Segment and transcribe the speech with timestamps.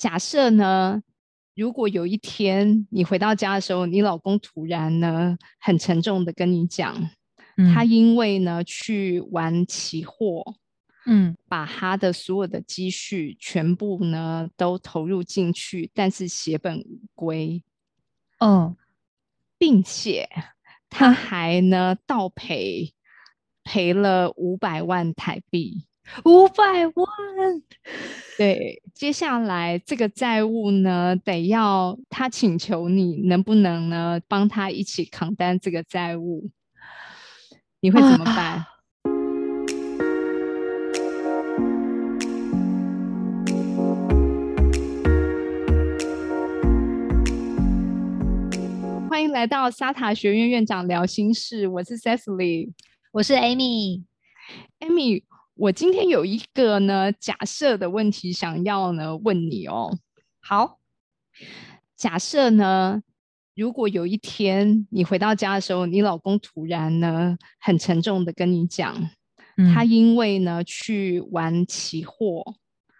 [0.00, 1.02] 假设呢，
[1.54, 6.96] 如果有一天你回到家的时候，你老公突然呢很沉重的跟你讲，
[7.74, 10.54] 他因为呢去玩期货，
[11.04, 17.62] 嗯，把他的所有的积蓄全部呢都投入进去，但是血本无归，
[18.38, 18.74] 嗯，
[19.58, 20.26] 并且
[20.88, 22.94] 他还呢倒赔
[23.62, 25.84] 赔了五百万台币。
[26.24, 27.06] 五百万，
[28.36, 36.50] 对，接下来这个债务呢，得要他请求你能不能呢帮他一起扛担这个债务，
[37.80, 38.66] 你会怎么办？
[49.08, 52.72] 欢迎来到沙塔学院院长聊心事，我是 Cecily，
[53.12, 55.22] 我是 Amy，Amy。
[55.60, 59.98] 我今天有一个呢假设的问题想要呢问你哦。
[60.40, 60.80] 好，
[61.94, 63.02] 假设呢，
[63.54, 69.10] 如果有一天你回到家的时候，你老公突然呢很沉重的跟你讲，
[69.74, 72.54] 他因为呢去玩期货，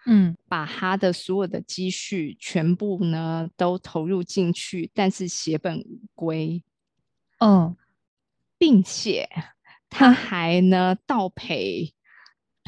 [0.05, 6.63] 嗯，把他的所有的积蓄全部呢都投入进去，但是血本无归，
[7.39, 7.75] 嗯，
[8.59, 9.27] 并且
[9.89, 11.95] 他还呢倒赔。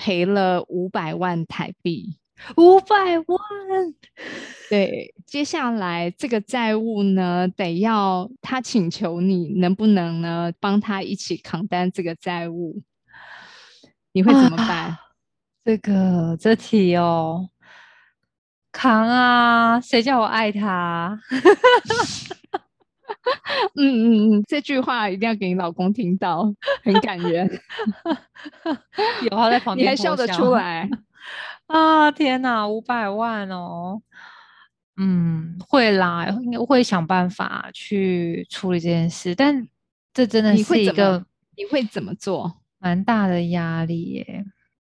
[0.02, 2.18] 赔了五百万台币，
[2.56, 3.38] 五百万。
[4.68, 12.82] 对，接下来这个债务呢，得要他请求你能不能呢帮他一起扛担这个债务，
[14.10, 14.98] 你会怎么办？
[15.64, 17.48] 这个这题哦，
[18.72, 19.80] 扛啊！
[19.80, 21.16] 谁叫我爱他？
[23.76, 27.48] 嗯嗯嗯，这句话一定要给你老公听到，很感人。
[29.24, 30.88] 有他在旁边，你还笑得出 来
[31.66, 32.10] 啊？
[32.10, 34.02] 天哪，五百万哦！
[34.96, 39.34] 嗯，会啦，应该会想办法去处理这件事。
[39.34, 39.66] 但
[40.12, 41.24] 这真的是一个，
[41.56, 42.60] 你会怎么做？
[42.78, 44.44] 蛮大的压力耶。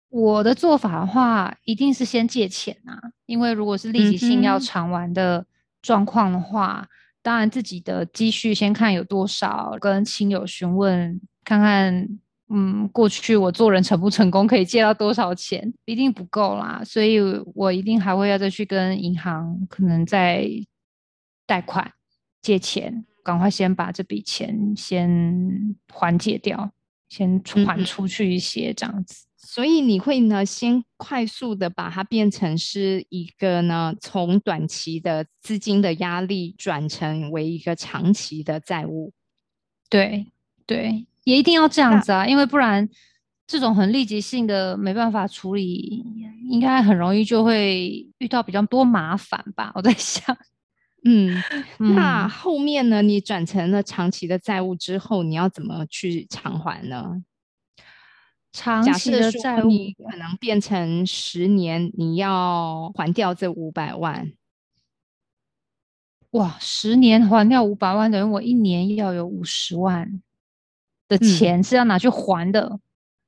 [0.09, 5.45] 我的做法的话，一定是先借钱啊，因为如果是立即性要偿还的
[5.81, 6.87] 状况的话。
[7.25, 12.07] 当然，自己的积蓄先看有多少，跟亲友询问看看，
[12.49, 17.17] 嗯，过去我做人成不成功，可以借到多少钱，一定不够啦，所以
[17.55, 20.47] 我一定还会要再去跟银行，可能再
[21.47, 21.91] 贷款
[22.43, 26.69] 借钱，赶快先把这笔钱先缓解掉，
[27.09, 29.25] 先还出去一些这样子。
[29.55, 39.13] 所以你会呢，先快速的把它变成是一个呢，从短期的资金的压力转成为一个长期的债务。
[39.89, 40.27] 对
[40.65, 42.89] 对，也一定要这样子啊，因为不然
[43.47, 46.03] 这种很立即性的没办法处理，
[46.49, 49.71] 应该很容易就会遇到比较多麻烦吧。
[49.75, 50.35] 我在想，
[51.07, 51.41] 嗯，
[51.95, 57.23] 那后面呢，你转成了长期的债务之后，你要怎么去偿还呢？
[58.55, 59.69] 长期的债务
[60.09, 64.31] 可能变成十年，你要还掉这五百万。
[66.31, 70.21] 哇，十年还掉五百万，等于我一年要有五十万
[71.09, 72.79] 的钱是要拿去还的，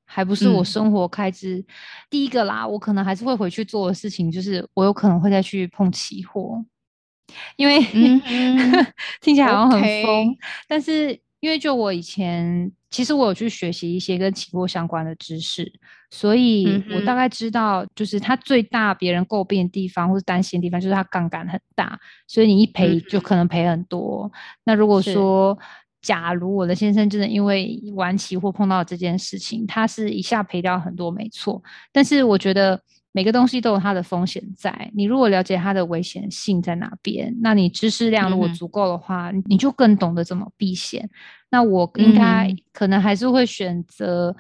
[0.06, 1.66] 还不是我生活开支。
[2.10, 6.64] 第一个啦，我可能还是会回去做的事情，就是我有可能会再去碰期货，
[7.58, 7.82] 因为
[9.20, 10.38] 听起来好像很疯，
[10.70, 11.20] 但是。
[11.48, 15.72] 因为就我以前，其实我有去学习一些跟期货相关的知识，
[16.12, 21.98] 所以我大概知道，就是它最大别人诟病的地方或是担心的地方，就是它杠杆很大，
[22.28, 24.30] 所以你一赔就可能赔很多。
[24.66, 25.58] 那如果说，
[26.02, 31.64] 假如我的先生真的因为玩期货碰到这件事情，他是一下赔掉很多，没错。
[31.94, 32.78] 但是我觉得。
[33.18, 41.10] 每个东西都有它的风险在，你如果了解它的危险性在哪边，那你知识量如果足够的话，你就更懂得怎么避险。
[41.50, 44.36] 那我应该可能还是会选择，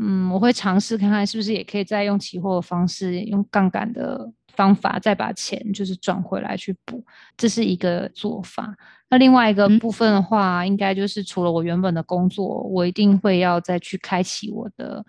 [0.00, 7.04] 嗯，我会尝试看看是不是也可以再用期货的方式，用杠杆的方法再把钱就是转回来去补，
[7.36, 8.74] 这是一个做法。
[9.08, 15.06] 那另外一个部分的话，应该就是除了我原本的工作，我一定会要再去开启我的。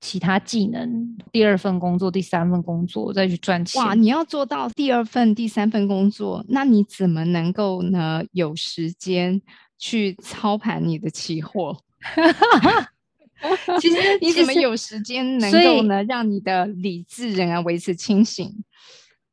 [0.00, 3.82] 其他技能，第二份工作、第三份工作再去赚钱。
[3.82, 8.22] 哇，你要做到第二份、第三份工作，那你怎么能够呢？
[8.32, 9.42] 有时间
[9.76, 11.76] 去操盘你的期货？
[13.80, 18.64] 其实 你怎么有时间能够呢，让你的理智仍然维持清醒？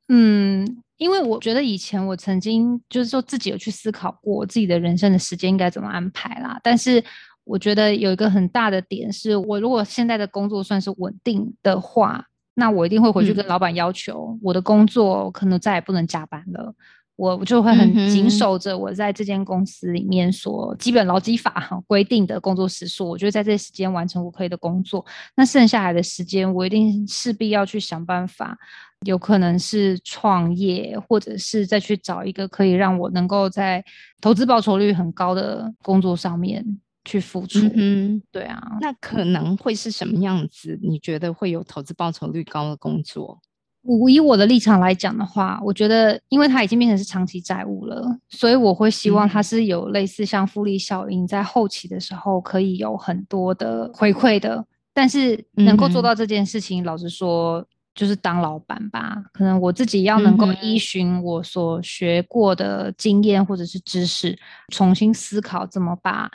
[0.10, 7.04] 嗯，因为我觉得以前我曾经就是说自己有去思考过自己的人生的时间应该怎么安排啦，但是。
[7.46, 12.26] 我觉得有一个很大的点是，我如果现在的工作算是稳定的话，
[12.56, 16.74] 那我一定会回去跟老板要求，我的工作可能再也不能加班了。
[17.18, 25.06] 我就会很谨守着我在这间公司里面所基本劳基法哈规定的工作时数，我觉得在这时间完成我可以的工作。
[25.38, 28.58] 那剩下来的时间，我一定势必要去想办法，
[29.06, 33.82] 有可能是创业，或者是再去找一个可以让我能够在
[34.20, 36.66] 投资报酬率很高的工作上面
[37.06, 37.60] 去付出。
[37.76, 40.78] 嗯，对啊，那可能会是什么样子？
[40.82, 43.40] 你觉得会有投资报酬率高的工作？
[43.84, 54.66] 我以我的立场来讲的话，我觉得，因为它已经变成是长期债务了，所以我会希望它是有类似像复利效应，在后期的时候可以有很多的回馈的。
[54.92, 57.64] 但是能够做到这件事情，老实说，
[57.94, 59.22] 就是当老板吧。
[59.34, 64.36] 可能我自己要能够依循我所学过的经验或者是知识，
[64.70, 66.32] 重新思考怎么把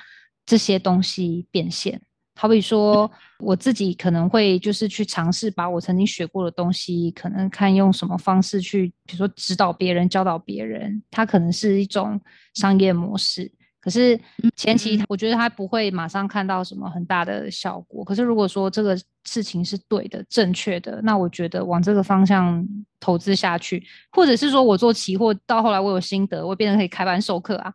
[0.50, 2.02] 这些东西变现。
[2.34, 3.08] 好比说，
[3.38, 12.20] 我自己可能会就是去尝试把我曾经学过的东西，可能看用什么方式去，比如说指导别人、教导别人，它可能是一种
[12.54, 13.48] 商业模式。
[13.80, 14.18] 可是
[14.56, 18.04] 前期我觉得它不会马上看到什么很大的效果。
[18.04, 22.66] 可是如果说这个事情是对的、正确的，那我觉得往这个方向
[22.98, 27.72] 投资下去，或者是说我做期货到后来我有心得，我变成可以开班授课啊。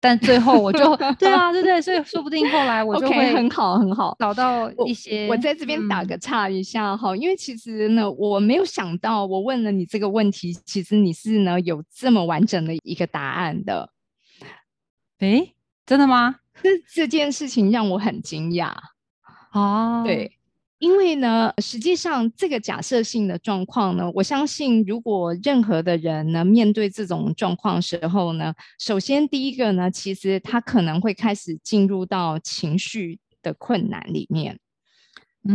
[0.00, 5.28] 但最后我就 对啊，对对，所以说不定后来我就会很好很好找到一些。
[5.28, 13.90] 我在这边打个岔一下哈，因为其实呢，我没有想到我问了你这个问题，其实你是呢有这么完整的一个答案的。
[15.18, 15.54] 诶，
[15.84, 16.36] 真的吗？
[16.62, 18.72] 这这件事情让我很惊讶
[19.52, 20.39] 哦，对。
[20.80, 34.58] 因为呢，实际上这个假设性的状况呢，我相信如果任何的人呢面对这种状况时候呢，首先第一个呢，其实他可能会开始进入到情绪的困难里面，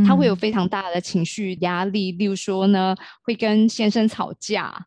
[0.06, 4.86] 他会有非常大的情绪压力，例如说呢，会跟先生吵架，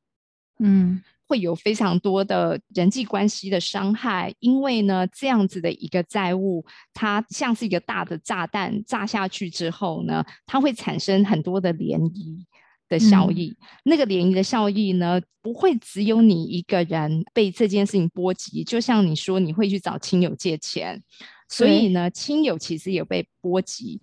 [0.61, 1.03] 嗯。
[1.29, 6.65] 会有非常多的人际关系的伤害，因为呢，这样子的一个债务，
[6.95, 12.47] 它像是一个大的炸弹，炸下去之后呢，它会产生很多的涟漪
[12.89, 13.55] 的效益。
[13.85, 21.03] 那个涟漪的效益呢，不会只有你一个人被这件事情波及，就像你说，你会去找亲友借钱。
[21.49, 24.01] 所以呢，亲友其实也被波及。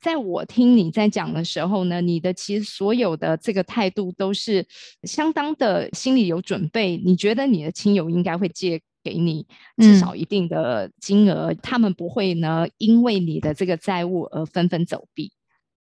[0.00, 4.66] 在我听你在讲的时候呢，你的其实所有的这个态度都是
[5.04, 6.96] 相当的心里有准备。
[6.96, 9.46] 你觉得你的亲友应该会借给你
[9.76, 15.30] 至少一定的金额，他们不会呢因为你的这个债务而纷纷走避。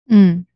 [0.09, 0.47] 嗯，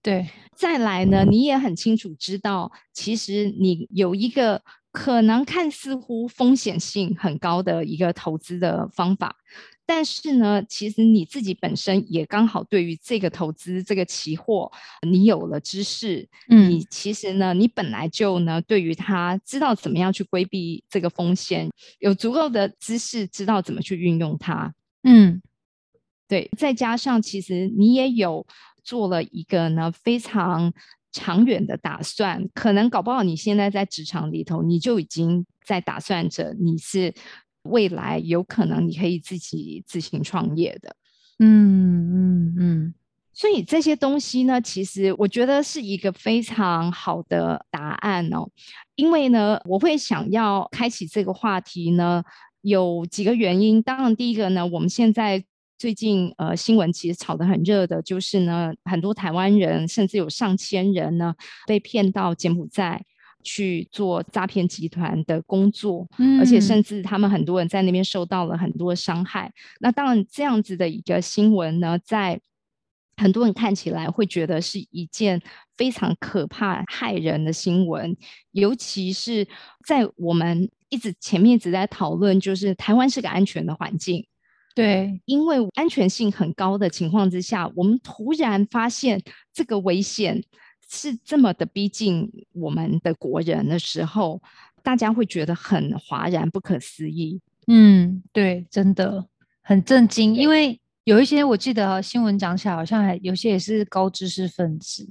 [0.00, 0.28] 对。
[0.54, 4.62] 再来呢，你也很清楚知道，其实你有一个
[4.92, 9.36] 可能看似乎风险性很高的一个投资的方法。
[9.86, 14.72] 但是呢，其实你自己本身也刚好对于这个投资这个期货，
[15.02, 24.72] 你有了知识，嗯，你其实呢，你本来就呢，对于它知道怎么样去规避这个风险，有足够的知识，知道怎么去运用它，
[25.02, 25.42] 嗯，
[26.26, 28.46] 对，再加上其实你也有
[28.82, 30.72] 做了一个呢非常
[31.12, 37.12] 长远的打算，可能搞不好你现在在职场里头，你就已经在打算着你是。
[37.64, 40.96] 未来有可能你可以自己自行创业的，
[41.38, 42.94] 嗯嗯嗯，
[43.32, 48.48] 所以这些东西呢，其实我觉得是一个非常好的答案哦。
[48.96, 52.22] 因为呢，我会想要开启这个话题呢，
[52.60, 53.82] 有几个原因。
[53.82, 55.42] 当然，第一个呢，我们现在
[55.76, 61.34] 最近呃新闻其实炒得很热的，就是呢，很多台湾人甚至有上千人呢
[61.66, 63.04] 被骗到柬埔寨。
[63.44, 66.08] 去做诈骗集团的工作，
[66.40, 69.52] 而且甚至他们很多人在那边受到了很多伤害。
[69.78, 72.40] 那当然，这样子的一个新闻呢，在
[73.16, 75.40] 很多人看起来会觉得是一件
[75.76, 78.16] 非常可怕、害人的新闻。
[78.50, 79.46] 尤其是
[79.86, 84.26] 在我们一直前面一直在讨论，就是台湾是个安全的环境，
[84.74, 89.22] 对，因为安全性很高的情况之下，我们突然发现
[89.52, 90.42] 这个危险。
[90.94, 94.40] 是这么的逼近我们的国人的时候，
[94.82, 97.40] 大家会觉得很哗然、不可思议。
[97.66, 99.26] 嗯，对，真的
[99.60, 100.34] 很震惊。
[100.34, 105.08] 因为有一些我记得新闻讲起来，好像还有些也是高知识分子，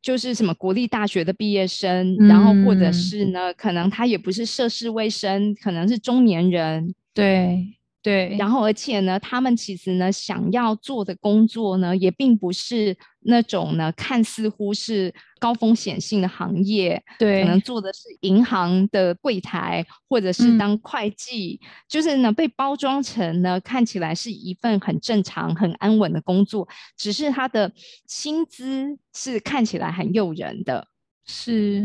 [0.00, 6.94] 就是什么国立大学的毕业生，然后或者是呢，可能他也不是涉世未深，可能是中年人。
[7.12, 7.77] 对。
[8.00, 27.70] 对，然后而且呢，他们其实呢想要做的工作呢，也并不是那种呢，看似乎是高风险性的行业，对，可能做的是银行的柜台，或者是当会计，就是呢被包装成呢看起来是一份很正常、很安稳的工作，只是他的
[28.06, 30.86] 薪资是看起来很诱人的，
[31.26, 31.84] 是。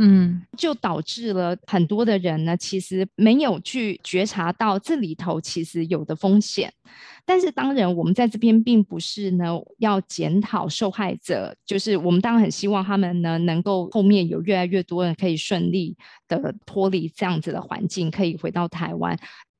[0.00, 6.72] 嗯，就导致了很多的人呢，其实没有去觉察到这里头其实有的风险。
[7.26, 19.18] 但是当然，我们在这边并不是呢要检讨受害者，就是我们当然很希望他们呢能够后面有越来越多人可以顺利的脱离这样子的环境，可以回到台湾。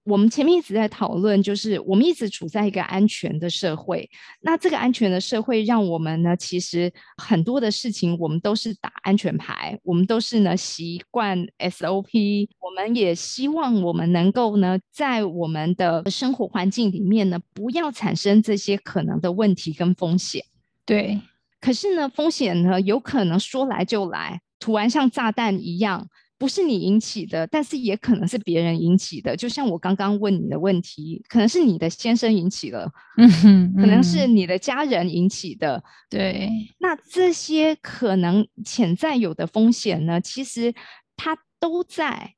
[0.09, 4.09] 我们前面一直在讨论，就是我们一直处在一个安全的社会。
[4.41, 12.49] 那这个安全的社会，让我们呢，其实很多的事情，我们都是打安全牌，我们都是呢习惯 SOP。
[12.59, 20.43] 我们也希望我们能够呢，在我们的生活环境里面呢，不要产生这些可能的问题跟风险。
[20.87, 21.21] 对，
[21.61, 26.09] 可是呢，风险呢，有可能说来就来，突然像炸弹一样。
[26.38, 29.37] 不是你引起的，但是也可能是别人引起的。
[29.37, 35.83] 就像我刚刚问你的问题，可能是你的先生引起的， 嗯哼，可能是你的家人引起的。
[36.09, 40.73] 对，那这些可能潜在有的风险呢，其实
[41.16, 42.35] 它都在。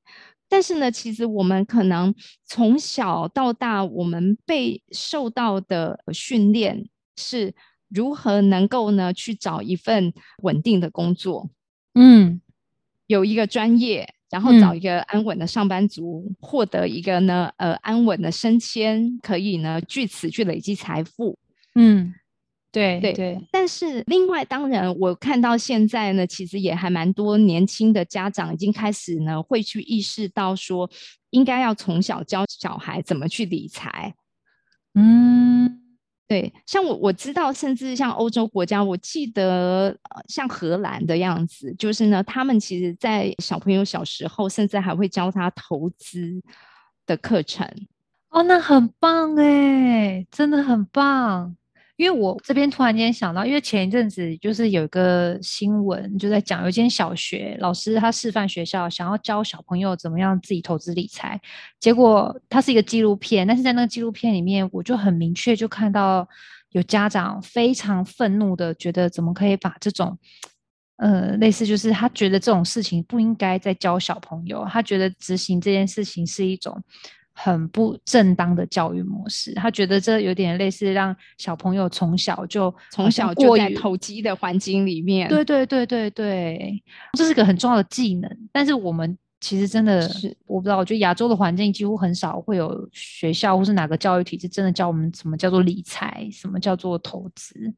[0.49, 2.15] 但是呢，其实我们可能
[2.47, 7.55] 从小到大，我们被受到的训练是
[7.89, 11.51] 如何能够呢去找一份稳定的工作。
[11.95, 12.41] 嗯。
[13.11, 21.37] 有一个专业，然后找一个安稳的上班族，获得一个呢呃安稳的升迁，可以呢据此去累积财富。
[21.75, 22.15] 嗯，
[22.71, 23.49] 对对对。
[23.51, 30.89] 但是另外，当然我看到现在呢，其实也还蛮多年轻的家长已经开始呢会去意识到说，
[31.31, 34.15] 应该要从小教小孩怎么去理财。
[34.95, 35.80] 嗯。
[36.31, 39.93] 对，像我我知道，甚至像欧洲国家，我记得
[40.29, 46.41] 像荷兰的样子，就是呢，他们其实，在小朋友小时候，甚至还会教他投资
[47.05, 47.67] 的课程。
[48.29, 51.57] 哦，那很棒哎，真的很棒。
[52.01, 61.39] 因为我这边突然间想到，因为前一阵子就是有一个新闻，就在讲有一间小学老师他示范学校想要教小朋友怎么样自己投资理财，
[61.79, 66.27] 结果它是一个纪录片，但是在那个纪录片里面，我就很明确就看到
[66.71, 70.19] 有家长非常愤怒的觉得，怎么可以把这种
[70.97, 76.83] 呃类似就是他觉得这种事情不应该再教小朋友，他觉得执行这件事情是一种。
[77.43, 85.27] 很不正当的教育模式，他觉得这有点类似让小朋友从小就从小就在投机的环境里面。
[85.29, 86.83] 对对对对对，
[87.17, 88.31] 这是个很重要的技能。
[88.53, 97.73] 但是我们其实真的是我不知道，我觉得亚洲的环境几乎很少会有学校或是哪个教育体制真的教我们什么叫做理财，什么叫做投资。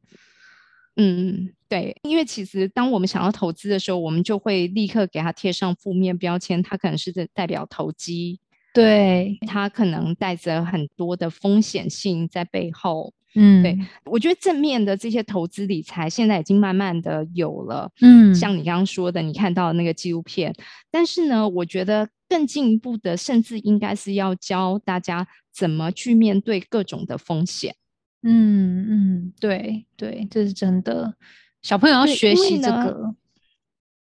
[0.96, 8.40] 嗯，对，因为其实当我们想要投资的时候，我们就会立刻给他贴上负面标签，它可能是代表投机。
[8.72, 13.12] 对，它可能带着很多的风险性在背后。
[13.34, 17.90] 嗯，对我觉得正面的这些投资理财现在已经慢慢的有了。
[18.02, 20.54] 嗯，像你刚刚说的，你看到那个纪录片，
[20.90, 27.74] 但是呢，我觉得更进一步的，甚至应该是要教大家怎么去面对各种的风险。
[28.22, 31.14] 嗯嗯，对对，这是真的，
[31.62, 33.14] 小朋友要学习这个。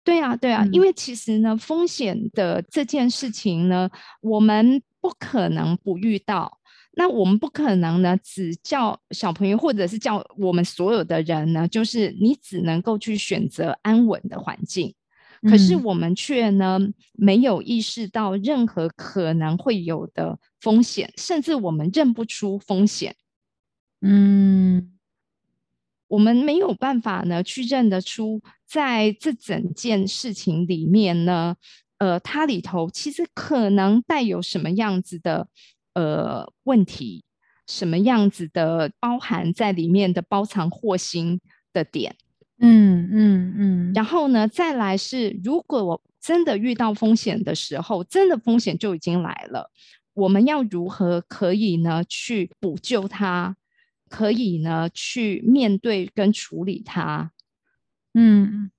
[0.05, 6.61] 对啊，对啊，因为其实呢，风险的这件事情呢，我们不可能不遇到。
[6.97, 14.95] 那我们不可能呢，只叫小朋友，或者是叫我们所有的人呢，就是你只能够去选择安稳的环境。
[15.49, 16.79] 可是我们却呢，
[17.13, 23.17] 没有意识到任何可能会有的风险，甚至我们认不出风险。
[24.01, 24.94] 嗯。
[26.15, 31.57] 我们没有办法呢，去认得出在这整件事情里面呢，
[31.99, 35.49] 呃，它里头其实可能带有什么样子的
[35.95, 37.25] 呃问题，
[37.67, 41.41] 什么样子的包含在里面的包藏祸心
[41.73, 42.15] 的点，
[42.61, 43.93] 嗯嗯嗯。
[43.93, 49.69] 然后呢，再来是，如果我真的遇到风险的时候，真的风险就已经来了，
[50.15, 53.57] 我们要如何可以呢去补救它？
[54.15, 57.33] 可以呢，去面对跟处理它。
[58.13, 58.71] 嗯，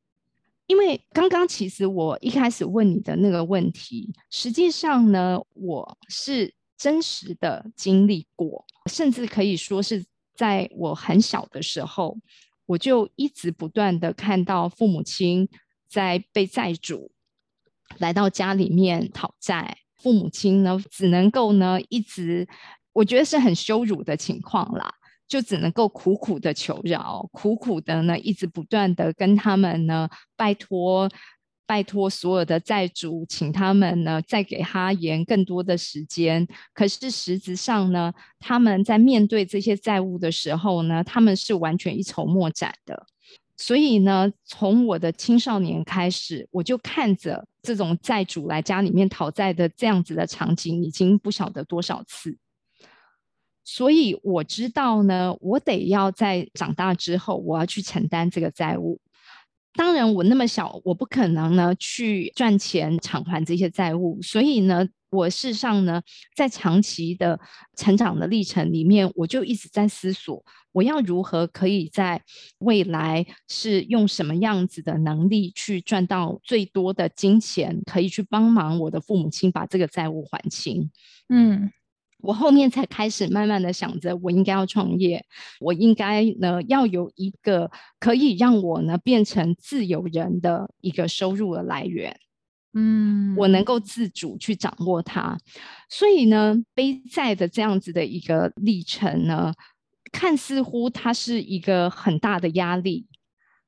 [0.65, 12.17] 因为刚刚其实我一开始问你的那个问题，实际上呢，我是真实的经历过，甚至可以说是在我很小的时候，
[12.65, 15.49] 我就一直不断的看到父母亲
[15.89, 17.11] 在被债主
[17.97, 22.47] 来到家里面讨债，父母亲呢只能够呢一直，
[22.93, 24.93] 我觉得是很羞辱的情况啦。
[25.27, 31.09] 就只能够苦苦的求饶，苦苦的呢，一直不断的跟他们呢拜托，
[31.65, 36.47] 拜托所有的债主，请他们呢再给他延更多的时间。
[36.73, 43.05] 可是实质上呢，他们在面对这些债务的时候呢，他们是完全一筹莫展的。
[43.57, 52.37] 所以呢，从我的青少年开始，我就看着这种债主来家里面讨债的这样子的场景，已经不晓得多少次。
[53.65, 59.01] 所以我知道呢，我得要在长大之后，我要去承担这个债务。
[59.73, 64.21] 当然，我那么小，我不可能呢去赚钱偿还这些债务。
[64.21, 66.01] 所以呢，我事实上呢，
[66.33, 67.37] 在长期的
[67.75, 70.41] 成长的历程里面，我就一直在思索。
[70.71, 72.21] 我要如何可以在
[72.59, 80.89] 未来是用什么样子的能力去赚到最多的金钱，可以去帮忙我的父母亲把这个债务还清？
[81.27, 81.71] 嗯，
[82.25, 85.23] 我后面才开始慢慢的想着，我应该要创业，
[85.59, 92.17] 我应该呢要有一个可以让我呢变成自由人的一个收入的来源。
[92.73, 95.37] 嗯，我能够自主去掌握它，
[95.89, 99.53] 所以呢，背债的这样子的一个历程呢。
[100.11, 103.05] 看似乎它是一个很大的压力，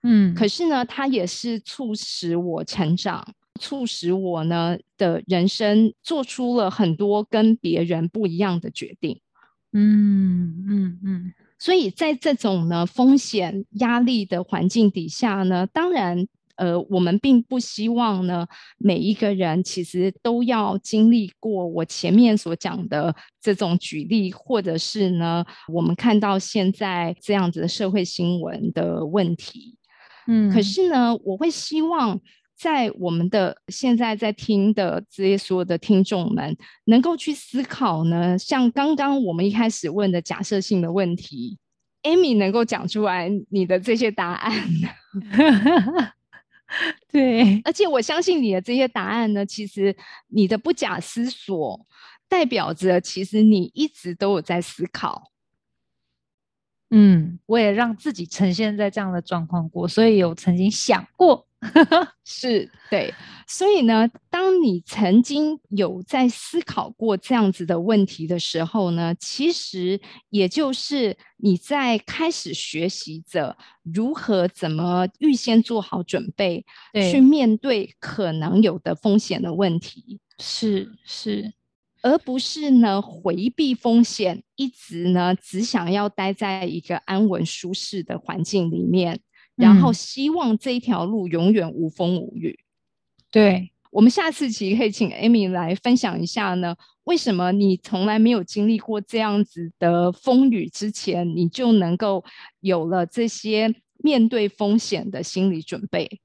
[0.03, 9.19] 嗯，可是呢，它也是促使我成长，促使我呢的人生做出了很多跟别人不一样的决定，
[9.73, 11.33] 嗯嗯嗯。
[11.59, 16.27] 所以在这种呢风险压力的环境底下呢，当然。
[16.57, 18.47] 呃，我们并不希望呢，
[18.79, 29.77] 每一个人其实都要经历过我前面所讲的这种举例，或者是呢，我们看到现在这样子的社会新闻的问题。
[30.25, 32.19] 嗯，可是呢，我会希望
[32.57, 41.59] 在我们的现在在听的这些所有的听众们，能够去思考呢，像刚刚我们一开始问的假设性的问题
[42.01, 44.53] ，Amy 能够讲出来你的这些答案。
[47.11, 49.95] 对，而且我相信你的这些答案呢，其实
[50.27, 51.85] 你的不假思索，
[52.27, 55.31] 代表着其实你一直都有在思考。
[56.89, 61.46] 嗯，我也让自己呈现在这样的状况过，所以有曾经想过。
[62.23, 63.11] 是对，
[63.47, 80.19] 所以呢，当你曾经有在思考过这样子的问题的时候呢，其实也就是你在开始学习着如何怎么预先做好准备，去面对可能有的风险的问题。
[80.39, 81.53] 是是，
[82.03, 89.21] 而不是呢回避风险，一直呢只想要待在一个安稳舒适的环境里面。
[89.57, 92.57] 然后希望这一条路永远无风无雨。
[93.29, 102.23] 对我们下次其实可以请 Amy 来分享一下呢，为什么你从来没有经历过这样子的风雨之前，你就能够
[102.61, 106.21] 有了这些面对风险的心理准备？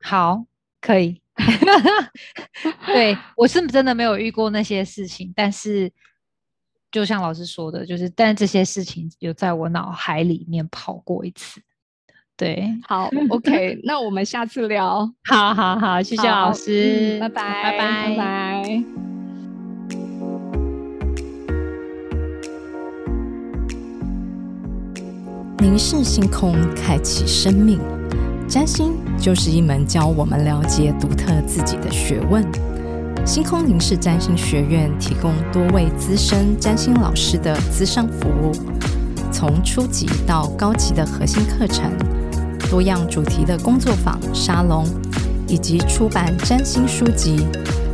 [0.00, 0.46] 好，
[0.80, 1.20] 可以。
[2.86, 5.92] 对我是真的没有遇过那些事情，但是
[6.90, 11.60] 就像老师说的，就是但这些事情有在我脑海里面跑过一次。
[12.36, 15.10] 对，好， OK，那我们下次聊。
[15.24, 18.82] 好好好，谢谢老师，拜拜，拜拜，拜拜。
[25.58, 27.80] 凝视星空，开启生命。
[28.46, 32.44] 占星就是一门教我们了解独特自己的学问。
[33.24, 38.52] 星空凝视占星学院提供多位资深占星老师的资商服务，
[39.32, 41.90] 从初级到高级的核心课程。
[42.68, 44.84] 多样主题的工作坊、沙龙，
[45.46, 47.46] 以及出版占星书籍，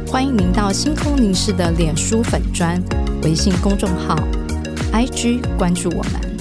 [0.06, 2.82] 欢迎您到星空凝视的脸书粉砖、
[3.22, 4.16] 微信公众号、
[4.92, 6.31] IG 关注我们。